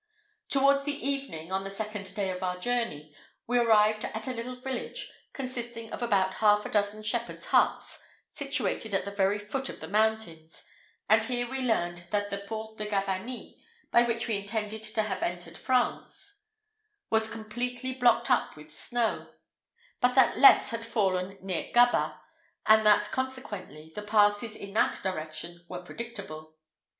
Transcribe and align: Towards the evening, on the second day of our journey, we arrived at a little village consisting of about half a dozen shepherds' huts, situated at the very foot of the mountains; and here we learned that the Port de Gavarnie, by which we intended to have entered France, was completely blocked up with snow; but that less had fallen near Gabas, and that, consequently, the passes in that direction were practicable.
Towards 0.49 0.83
the 0.83 0.95
evening, 0.97 1.51
on 1.51 1.63
the 1.63 1.69
second 1.69 2.15
day 2.15 2.31
of 2.31 2.41
our 2.41 2.57
journey, 2.57 3.13
we 3.45 3.59
arrived 3.59 4.03
at 4.03 4.27
a 4.27 4.33
little 4.33 4.55
village 4.55 5.07
consisting 5.31 5.93
of 5.93 6.01
about 6.01 6.33
half 6.41 6.65
a 6.65 6.69
dozen 6.69 7.03
shepherds' 7.03 7.45
huts, 7.45 8.01
situated 8.27 8.95
at 8.95 9.05
the 9.05 9.11
very 9.11 9.37
foot 9.37 9.69
of 9.69 9.79
the 9.79 9.87
mountains; 9.87 10.65
and 11.07 11.25
here 11.25 11.47
we 11.47 11.59
learned 11.59 12.07
that 12.09 12.31
the 12.31 12.39
Port 12.39 12.79
de 12.79 12.87
Gavarnie, 12.87 13.63
by 13.91 14.01
which 14.01 14.27
we 14.27 14.37
intended 14.37 14.81
to 14.81 15.03
have 15.03 15.21
entered 15.21 15.55
France, 15.55 16.45
was 17.11 17.29
completely 17.29 17.93
blocked 17.93 18.31
up 18.31 18.55
with 18.55 18.73
snow; 18.73 19.29
but 19.99 20.15
that 20.15 20.35
less 20.39 20.71
had 20.71 20.83
fallen 20.83 21.37
near 21.43 21.69
Gabas, 21.75 22.13
and 22.65 22.83
that, 22.87 23.11
consequently, 23.11 23.91
the 23.93 24.01
passes 24.01 24.55
in 24.55 24.73
that 24.73 24.95
direction 25.03 25.63
were 25.69 25.83
practicable. 25.83 26.55